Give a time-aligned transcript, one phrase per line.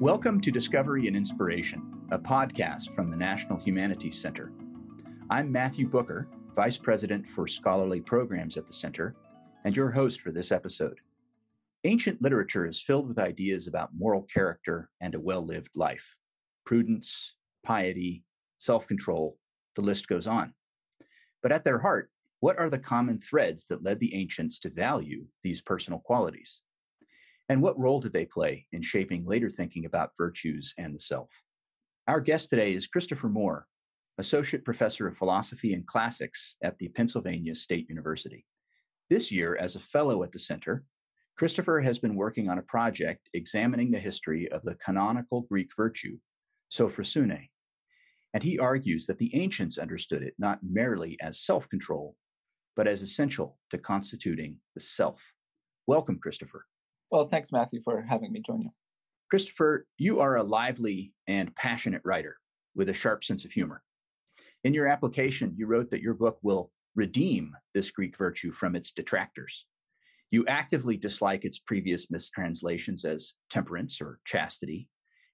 [0.00, 4.52] Welcome to Discovery and Inspiration, a podcast from the National Humanities Center.
[5.30, 9.16] I'm Matthew Booker, Vice President for Scholarly Programs at the Center,
[9.64, 10.98] and your host for this episode.
[11.84, 16.14] Ancient literature is filled with ideas about moral character and a well lived life
[16.66, 17.32] prudence,
[17.64, 18.22] piety,
[18.58, 19.38] self control,
[19.76, 20.52] the list goes on.
[21.42, 22.10] But at their heart,
[22.40, 26.60] what are the common threads that led the ancients to value these personal qualities?
[27.48, 31.30] And what role did they play in shaping later thinking about virtues and the self?
[32.08, 33.66] Our guest today is Christopher Moore,
[34.18, 38.44] Associate Professor of Philosophy and Classics at the Pennsylvania State University.
[39.10, 40.84] This year, as a fellow at the center,
[41.38, 46.18] Christopher has been working on a project examining the history of the canonical Greek virtue,
[46.72, 47.50] sophrosune.
[48.34, 52.16] And he argues that the ancients understood it not merely as self control,
[52.74, 55.22] but as essential to constituting the self.
[55.86, 56.66] Welcome, Christopher.
[57.10, 58.70] Well, thanks, Matthew, for having me join you.
[59.30, 62.36] Christopher, you are a lively and passionate writer
[62.74, 63.82] with a sharp sense of humor.
[64.64, 68.92] In your application, you wrote that your book will redeem this Greek virtue from its
[68.92, 69.66] detractors.
[70.30, 74.88] You actively dislike its previous mistranslations as temperance or chastity,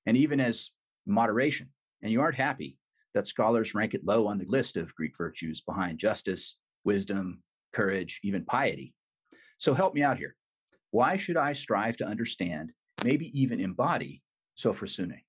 [0.06, 0.70] and even as
[1.06, 1.68] moderation.
[2.02, 2.78] And you aren't happy
[3.14, 8.20] that scholars rank it low on the list of Greek virtues behind justice, wisdom, courage,
[8.22, 8.94] even piety.
[9.58, 10.36] So help me out here.
[10.92, 14.22] Why should I strive to understand, maybe even embody,
[14.62, 15.22] sophrosune?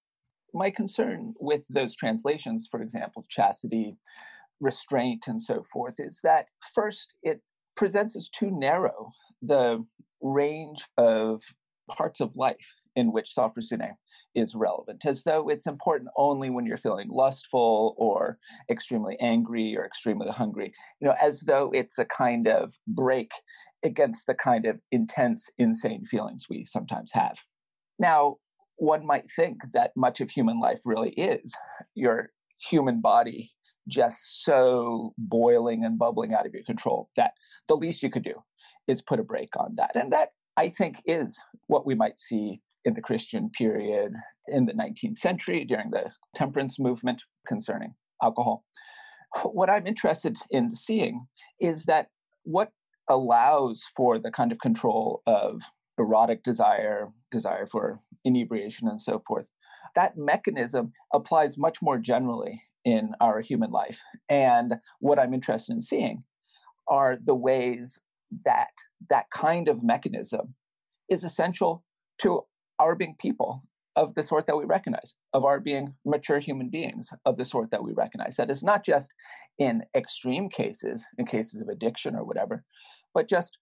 [0.54, 3.96] My concern with those translations, for example, chastity,
[4.60, 7.42] restraint, and so forth, is that first it
[7.78, 9.12] presents as too narrow
[9.42, 9.86] the
[10.22, 11.42] range of
[11.90, 13.92] parts of life in which sophrosune
[14.36, 18.38] is relevant, as though it's important only when you're feeling lustful or
[18.70, 23.32] extremely angry or extremely hungry, you know, as though it's a kind of brake
[23.84, 27.38] against the kind of intense, insane feelings we sometimes have.
[28.00, 28.38] Now,
[28.78, 31.54] one might think that much of human life really is
[31.96, 32.32] your
[32.70, 33.52] human body
[33.88, 37.32] just so boiling and bubbling out of your control that
[37.68, 38.36] the least you could do
[38.88, 39.92] is put a brake on that.
[39.96, 44.14] And that, I think, is what we might see in the Christian period
[44.48, 48.66] in the 19th century during the temperance movement concerning alcohol.
[49.44, 51.28] What I'm interested in seeing
[51.60, 52.08] is that
[52.44, 52.72] what
[53.14, 55.62] allows for the kind of control of
[56.00, 59.50] erotic desire, desire for inebriation, and so forth.
[59.96, 64.00] That mechanism applies much more generally in our human life.
[64.28, 66.24] And what I'm interested in seeing
[66.88, 68.00] are the ways
[68.46, 68.72] that
[69.10, 70.56] that kind of mechanism
[71.08, 71.84] is essential
[72.20, 72.42] to
[72.80, 73.62] our being people
[73.96, 77.70] of the sort that we recognize, of our being mature human beings of the sort
[77.70, 78.38] that we recognize.
[78.38, 79.14] That is not just
[79.60, 82.64] in extreme cases, in cases of addiction or whatever,
[83.14, 83.58] but just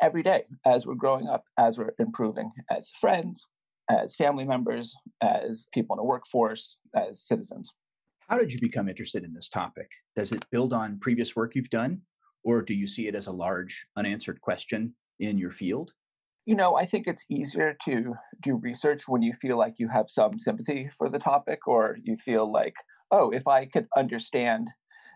[0.00, 3.46] every day as we're growing up, as we're improving as friends,
[3.90, 7.70] as family members, as people in a workforce, as citizens.
[8.28, 9.88] How did you become interested in this topic?
[10.14, 12.02] Does it build on previous work you've done,
[12.44, 15.92] or do you see it as a large unanswered question in your field?
[16.44, 20.06] You know, I think it's easier to do research when you feel like you have
[20.08, 22.74] some sympathy for the topic, or you feel like,
[23.10, 24.68] oh, if I could understand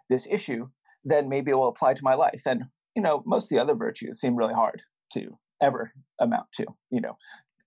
[0.09, 0.69] this issue,
[1.05, 2.43] then maybe it will apply to my life.
[2.47, 2.65] And
[2.95, 4.83] you know, most of the other virtues seem really hard
[5.15, 7.17] to ever amount to, you know,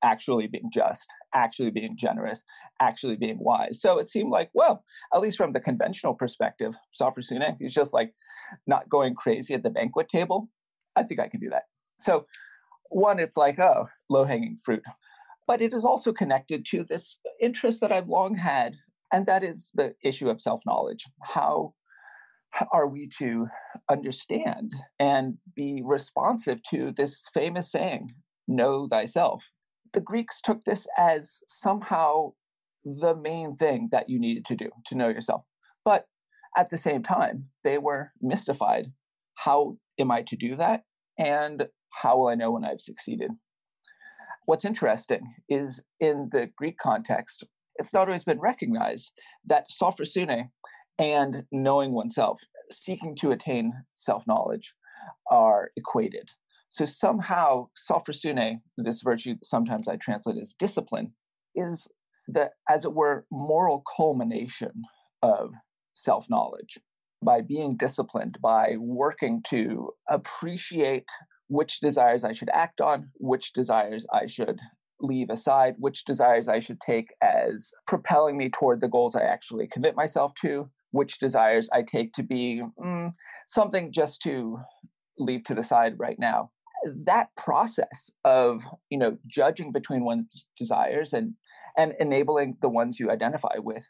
[0.04, 2.44] actually being just, actually being generous,
[2.82, 3.82] actually being wise.
[3.82, 4.84] So it seemed like, well,
[5.14, 8.14] at least from the conventional perspective, sophrosune is just like
[8.68, 10.50] not going crazy at the banquet table.
[10.96, 11.64] I think I can do that.
[12.00, 12.26] So
[12.90, 14.84] one, it's like, oh, low hanging fruit.
[15.48, 18.76] But it is also connected to this interest that I've long had,
[19.12, 21.06] and that is the issue of self knowledge.
[21.22, 21.74] How
[22.72, 23.48] are we to
[23.90, 28.12] understand and be responsive to this famous saying,
[28.48, 29.52] know thyself?
[29.94, 32.34] The Greeks took this as somehow
[32.84, 35.44] the main thing that you needed to do to know yourself.
[35.84, 36.06] But
[36.58, 38.92] at the same time, they were mystified.
[39.36, 40.84] How am I to do that?
[41.18, 41.68] And
[42.02, 43.32] how will I know when I've succeeded?
[44.46, 47.44] What's interesting is in the Greek context,
[47.76, 49.12] it's not always been recognized
[49.46, 50.50] that sophrosune
[50.98, 54.74] and knowing oneself, seeking to attain self knowledge,
[55.30, 56.30] are equated.
[56.70, 61.14] So somehow, sophrosune, this virtue sometimes I translate as discipline,
[61.56, 61.88] is
[62.28, 64.84] the, as it were, moral culmination
[65.22, 65.52] of
[65.94, 66.78] self knowledge.
[67.24, 71.08] By being disciplined, by working to appreciate
[71.48, 74.60] which desires I should act on, which desires I should
[75.00, 79.68] leave aside, which desires I should take as propelling me toward the goals I actually
[79.68, 83.14] commit myself to, which desires I take to be mm,
[83.48, 84.60] something just to
[85.20, 86.52] leave to the side right now.
[87.06, 91.34] That process of you know judging between one's desires and
[91.78, 93.84] and enabling the ones you identify with.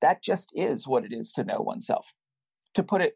[0.00, 2.06] That just is what it is to know oneself.
[2.74, 3.14] To put it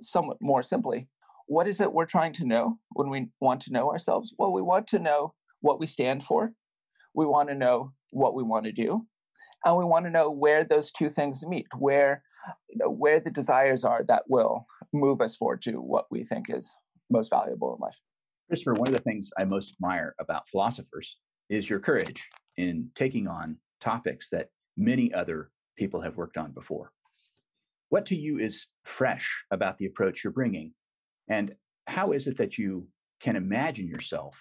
[0.00, 1.08] somewhat more simply,
[1.46, 4.34] what is it we're trying to know when we want to know ourselves?
[4.38, 6.52] Well, we want to know what we stand for,
[7.12, 9.06] we want to know what we want to do,
[9.64, 12.22] and we want to know where those two things meet, where
[12.68, 16.46] you know, where the desires are that will move us forward to what we think
[16.48, 16.72] is
[17.10, 17.98] most valuable in life.
[18.48, 21.18] Christopher, one of the things I most admire about philosophers
[21.50, 26.92] is your courage in taking on topics that many other people have worked on before.
[27.90, 30.74] What to you is fresh about the approach you're bringing?
[31.28, 31.54] And
[31.86, 32.88] how is it that you
[33.20, 34.36] can imagine yourself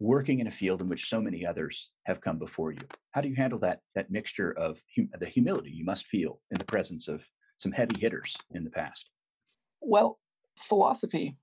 [0.00, 2.80] working in a field in which so many others have come before you?
[3.12, 6.58] How do you handle that, that mixture of hum- the humility you must feel in
[6.58, 9.10] the presence of some heavy hitters in the past?
[9.80, 10.18] Well,
[10.60, 11.36] philosophy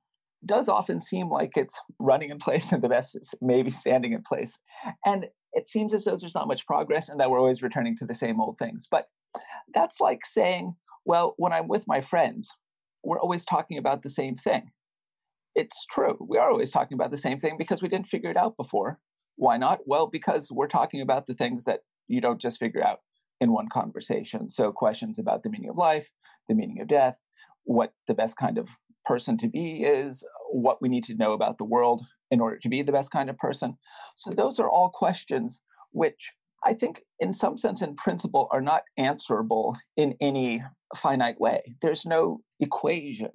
[0.45, 4.23] does often seem like it's running in place and the best is maybe standing in
[4.23, 4.57] place.
[5.05, 8.05] And it seems as though there's not much progress and that we're always returning to
[8.05, 8.87] the same old things.
[8.89, 9.05] But
[9.73, 10.75] that's like saying,
[11.05, 12.49] well, when I'm with my friends,
[13.03, 14.71] we're always talking about the same thing.
[15.55, 16.17] It's true.
[16.27, 18.99] We are always talking about the same thing because we didn't figure it out before.
[19.35, 19.79] Why not?
[19.85, 22.99] Well, because we're talking about the things that you don't just figure out
[23.39, 24.49] in one conversation.
[24.49, 26.07] So, questions about the meaning of life,
[26.47, 27.15] the meaning of death,
[27.63, 28.69] what the best kind of
[29.05, 32.69] person to be is, what we need to know about the world in order to
[32.69, 33.77] be the best kind of person.
[34.15, 35.61] So, those are all questions
[35.91, 36.31] which
[36.63, 40.63] I think, in some sense, in principle, are not answerable in any
[40.95, 41.75] finite way.
[41.81, 43.31] There's no equation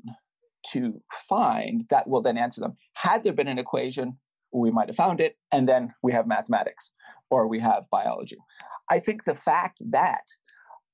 [0.73, 2.77] to find that will then answer them.
[2.95, 4.19] Had there been an equation,
[4.53, 6.91] we might have found it, and then we have mathematics
[7.31, 8.39] or we have biology.
[8.91, 10.23] I think the fact that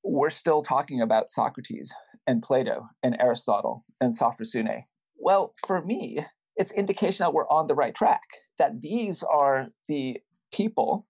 [0.02, 1.92] we're still talking about Socrates
[2.26, 4.84] and Plato and Aristotle and Sophrosune,
[5.16, 6.24] well, for me,
[6.56, 8.22] it's indication that we're on the right track,
[8.58, 10.16] that these are the
[10.52, 11.06] people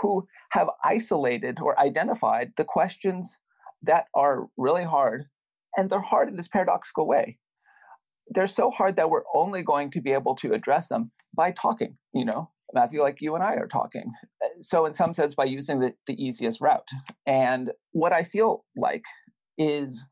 [0.00, 3.36] who have isolated or identified the questions
[3.82, 5.24] that are really hard.
[5.76, 7.38] And they're hard in this paradoxical way.
[8.28, 11.96] They're so hard that we're only going to be able to address them by talking,
[12.14, 14.10] you know, Matthew, like you and I are talking.
[14.60, 16.88] So, in some sense, by using the, the easiest route.
[17.26, 19.02] And what I feel like
[19.58, 20.04] is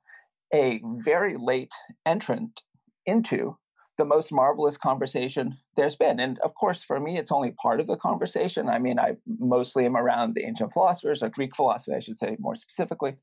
[0.53, 1.73] a very late
[2.05, 2.63] entrant
[3.07, 3.57] into
[3.97, 6.21] the most marvelous conversation there's been.
[6.21, 8.69] And of course, for me, it's only part of the conversation.
[8.69, 12.37] I mean, I mostly am around the ancient philosophers, or Greek philosophy, I should say
[12.39, 13.17] more specifically.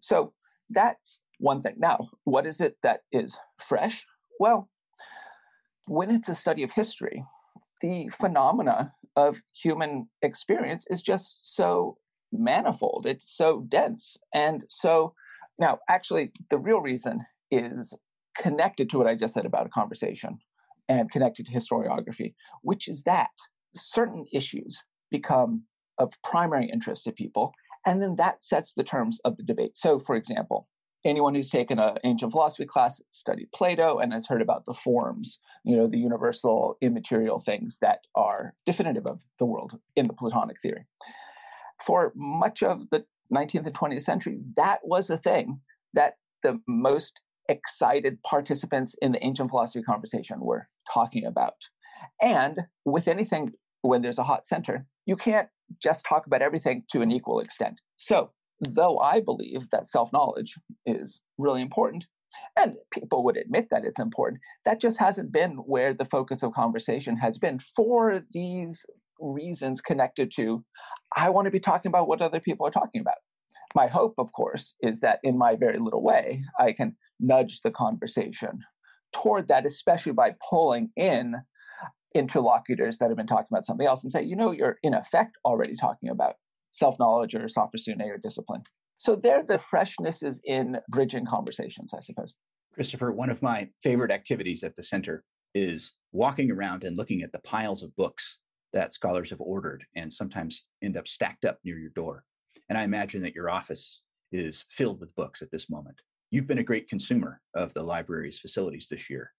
[0.00, 0.34] So
[0.68, 1.76] that's one thing.
[1.78, 4.06] Now, what is it that is fresh?
[4.40, 4.70] Well,
[5.86, 7.26] when it's a study of history,
[7.82, 11.98] the phenomena of human experience is just so
[12.32, 14.16] manifold, it's so dense.
[14.32, 15.12] And so
[15.58, 17.92] now, actually, the real reason is
[18.34, 20.38] connected to what I just said about a conversation
[20.88, 22.32] and connected to historiography,
[22.62, 23.28] which is that
[23.76, 25.64] certain issues become
[25.98, 27.52] of primary interest to people,
[27.86, 29.72] and then that sets the terms of the debate.
[29.74, 30.66] So, for example,
[31.04, 35.38] anyone who's taken an ancient philosophy class studied plato and has heard about the forms
[35.64, 40.60] you know the universal immaterial things that are definitive of the world in the platonic
[40.60, 40.84] theory
[41.84, 43.04] for much of the
[43.34, 45.60] 19th and 20th century that was a thing
[45.94, 47.20] that the most
[47.50, 51.56] excited participants in the ancient philosophy conversation were talking about.
[52.22, 53.50] And with anything,
[53.82, 55.48] when there's a hot center, you can't
[55.82, 57.80] just talk about everything to an equal extent.
[57.96, 58.30] So,
[58.60, 60.54] though I believe that self knowledge
[60.86, 62.06] is really important,
[62.56, 66.52] and people would admit that it's important, that just hasn't been where the focus of
[66.52, 68.86] conversation has been for these
[69.20, 70.64] reasons connected to
[71.16, 73.16] I want to be talking about what other people are talking about.
[73.74, 77.70] My hope, of course, is that in my very little way, I can nudge the
[77.70, 78.60] conversation
[79.12, 81.34] toward that, especially by pulling in
[82.14, 85.36] interlocutors that have been talking about something else and say, you know, you're in effect
[85.44, 86.34] already talking about
[86.72, 88.62] self knowledge or sophrosune or discipline.
[88.98, 92.34] So there, the freshness is in bridging conversations, I suppose.
[92.74, 95.24] Christopher, one of my favorite activities at the center
[95.54, 98.38] is walking around and looking at the piles of books
[98.72, 102.24] that scholars have ordered and sometimes end up stacked up near your door.
[102.68, 104.00] And I imagine that your office
[104.32, 105.96] is filled with books at this moment.
[106.30, 109.32] You've been a great consumer of the library's facilities this year.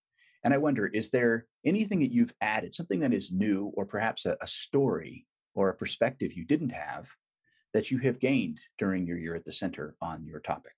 [0.43, 4.25] And I wonder, is there anything that you've added, something that is new, or perhaps
[4.25, 7.07] a, a story or a perspective you didn't have
[7.73, 10.73] that you have gained during your year at the center on your topic?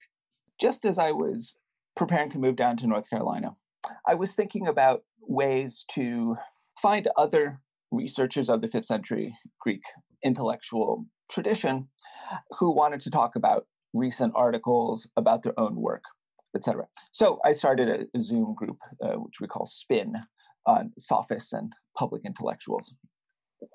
[0.60, 1.56] Just as I was
[1.96, 3.56] preparing to move down to North Carolina,
[4.08, 6.38] I was thinking about ways to
[6.82, 7.60] find other
[7.92, 9.82] researchers of the fifth century Greek
[10.24, 11.90] intellectual tradition
[12.60, 16.04] who wanted to talk about recent articles about their own work,
[16.56, 16.88] etc.
[17.12, 20.16] So I started a, Zoom group, uh, which we call SPIN,
[20.66, 22.94] on sophists and public intellectuals.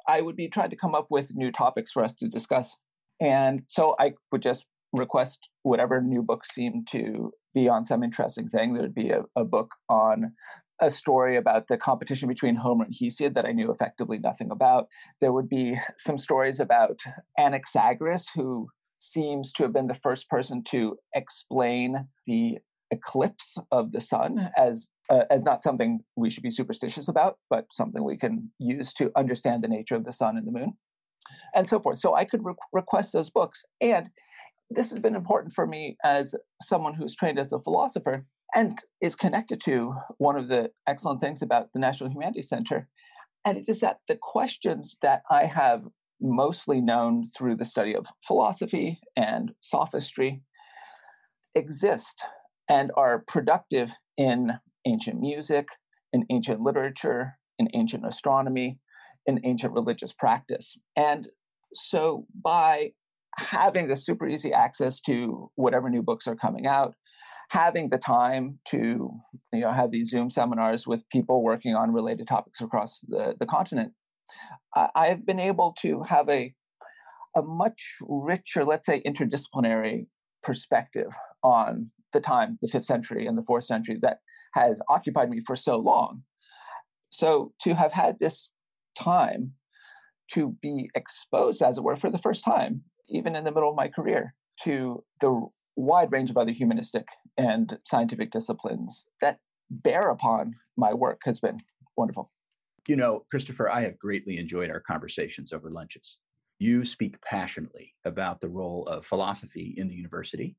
[0.07, 2.77] I would be trying to come up with new topics for us to discuss.
[3.21, 8.49] And so I would just request whatever new book seemed to be on some interesting
[8.49, 8.73] thing.
[8.73, 10.33] There would be a, a book on
[10.81, 14.87] a story about the competition between Homer and Hesiod that I knew effectively nothing about.
[15.21, 17.01] There would be some stories about
[17.39, 18.69] Anaxagoras, who
[19.01, 22.59] seems to have been the first person to explain the
[22.91, 27.67] eclipse of the sun as uh, as not something we should be superstitious about, but
[27.73, 30.75] something we can use to understand the nature of the sun and the moon,
[31.55, 31.99] and so forth.
[31.99, 34.11] So I could re- request those books, and
[34.71, 39.17] this has been important for me as someone who's trained as a philosopher and is
[39.17, 42.89] connected to one of the excellent things about the National Humanities Center.
[43.45, 45.85] And it is that the questions that I have
[46.21, 50.43] mostly known through the study of philosophy and sophistry
[51.55, 52.23] exist
[52.69, 54.53] and are productive in
[54.87, 55.69] ancient music,
[56.13, 58.79] in ancient literature, in ancient astronomy,
[59.29, 60.77] in ancient religious practice.
[60.97, 61.29] And
[61.75, 62.93] so by
[63.37, 66.95] having the super easy access to whatever new books are coming out,
[67.51, 69.11] having the time to
[69.53, 73.47] you know have these Zoom seminars with people working on related topics across the, the
[73.47, 73.93] continent,
[74.75, 76.55] I've been able to have a
[77.37, 80.07] a much richer, let's say, interdisciplinary
[80.43, 81.11] perspective
[81.45, 84.19] on the time, the fifth century and the fourth century, that
[84.55, 86.23] has occupied me for so long.
[87.11, 88.51] So to have had this
[88.99, 89.53] time
[90.33, 93.77] to be exposed, as it were, for the first time, even in the middle of
[93.77, 99.39] my career, to the wide range of other humanistic and scientific disciplines that
[99.71, 101.61] bear upon my work has been
[101.97, 102.31] wonderful.
[102.87, 106.19] You know, Christopher, I have greatly enjoyed our conversations over lunches.
[106.59, 110.57] You speak passionately about the role of philosophy in the university,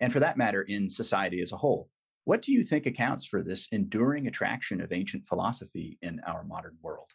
[0.00, 1.88] and for that matter, in society as a whole.
[2.24, 6.76] What do you think accounts for this enduring attraction of ancient philosophy in our modern
[6.80, 7.10] world?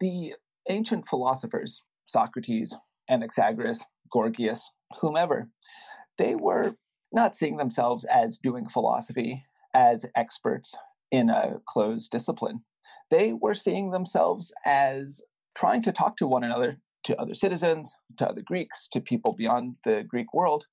[0.00, 0.34] The
[0.68, 2.74] ancient philosophers, Socrates,
[3.10, 4.70] Anaxagoras, Gorgias,
[5.00, 5.48] whomever,
[6.18, 6.76] they were
[7.12, 9.44] not seeing themselves as doing philosophy
[9.74, 10.74] as experts
[11.10, 12.62] in a closed discipline.
[13.10, 15.20] They were seeing themselves as
[15.54, 19.76] trying to talk to one another, to other citizens, to other Greeks, to people beyond
[19.84, 20.64] the Greek world,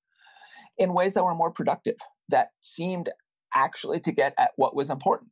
[0.78, 1.96] in ways that were more productive,
[2.30, 3.10] that seemed
[3.54, 5.30] actually to get at what was important.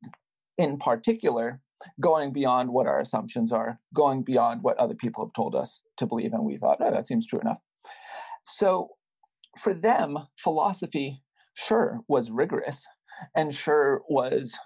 [0.58, 1.60] In particular,
[2.00, 6.06] going beyond what our assumptions are, going beyond what other people have told us to
[6.06, 7.58] believe, and we thought, oh, that seems true enough.
[8.44, 8.90] So
[9.58, 11.22] for them, philosophy
[11.54, 12.86] sure was rigorous
[13.34, 14.58] and sure was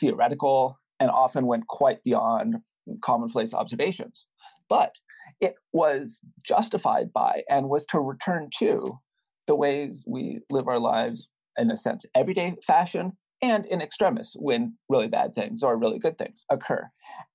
[0.00, 2.56] theoretical and often went quite beyond
[3.02, 4.26] commonplace observations.
[4.68, 4.94] But
[5.40, 8.98] it was justified by and was to return to
[9.46, 14.76] the ways we live our lives in a sense, everyday fashion and in extremis when
[14.88, 16.88] really bad things or really good things occur.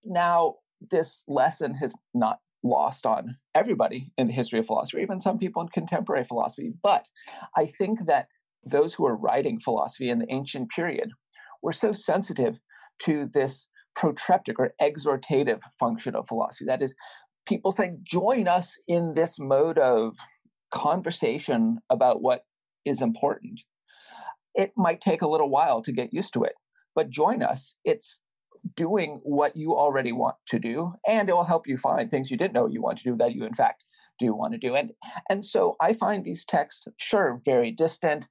[0.03, 0.55] Now,
[0.91, 5.61] this lesson has not lost on everybody in the history of philosophy, even some people
[5.61, 6.73] in contemporary philosophy.
[6.81, 7.05] But
[7.57, 8.27] I think that
[8.65, 11.09] those who are writing philosophy in the ancient period
[11.61, 12.55] were so sensitive
[13.03, 16.65] to this protreptic or exhortative function of philosophy.
[16.65, 16.93] That is,
[17.47, 20.15] people saying, join us in this mode of
[20.73, 22.41] conversation about what
[22.85, 23.61] is important.
[24.55, 26.53] It might take a little while to get used to it,
[26.95, 27.75] but join us.
[27.83, 28.19] It's
[28.75, 32.37] doing what you already want to do and it will help you find things you
[32.37, 33.83] didn't know you want to do that you in fact
[34.19, 34.75] do want to do.
[34.75, 34.91] And
[35.29, 38.25] and so i find these texts sure very distant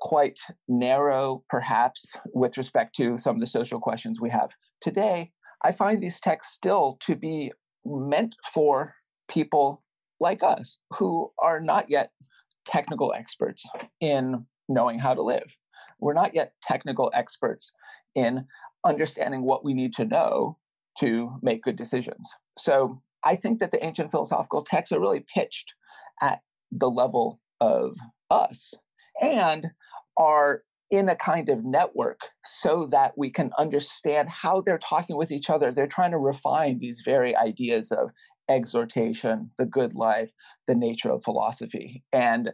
[0.00, 5.32] quite narrow perhaps with respect to some of the social questions we have today.
[5.62, 7.52] I find these texts still to be
[7.84, 8.94] meant for
[9.28, 9.82] people
[10.20, 12.10] like us who are not yet
[12.66, 13.68] technical experts
[14.00, 15.46] in knowing how to live
[15.98, 17.72] we're not yet technical experts
[18.14, 18.46] in
[18.84, 20.58] understanding what we need to know
[20.98, 22.28] to make good decisions.
[22.58, 25.74] So I think that the ancient philosophical texts are really pitched
[26.22, 27.96] at the level of
[28.30, 28.74] us
[29.20, 29.66] and
[30.16, 35.32] are in a kind of network so that we can understand how they're talking with
[35.32, 35.72] each other.
[35.72, 38.10] They're trying to refine these very ideas of
[38.48, 40.30] exhortation, the good life,
[40.66, 42.02] the nature of philosophy.
[42.12, 42.52] And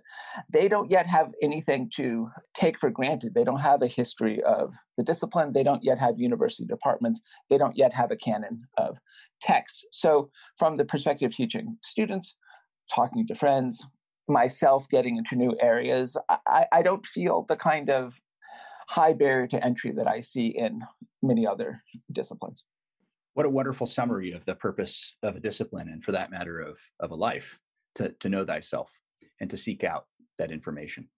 [0.53, 3.35] they don't yet have anything to take for granted.
[3.35, 5.53] They don't have a history of the discipline.
[5.53, 7.21] They don't yet have university departments.
[7.51, 8.97] They don't yet have a canon of
[9.41, 9.85] texts.
[9.93, 12.37] So, from the perspective of teaching students,
[12.95, 13.85] talking to friends,
[14.29, 18.15] myself getting into new areas, I, I don't feel the kind of
[18.89, 20.83] high barrier to entry that I see in
[21.23, 21.83] many other
[22.13, 22.65] disciplines
[23.35, 26.79] what a wonderful summary of the purpose of a discipline and for that matter of,
[27.01, 27.59] of a life
[27.95, 28.91] to, to know thyself
[29.41, 30.07] and to seek out
[30.39, 31.09] that information.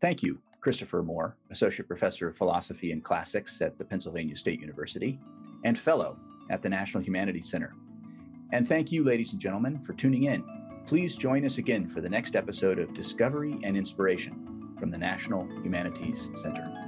[0.00, 5.18] Thank you christopher moore associate professor of philosophy and classics at the pennsylvania state university
[5.64, 6.18] and fellow
[6.50, 7.74] at the national humanities center.
[8.52, 10.44] And thank you ladies and gentlemen for tuning in.
[10.86, 15.46] Please join us again for the next episode of Discovery and Inspiration from the National
[15.62, 16.79] Humanities Center.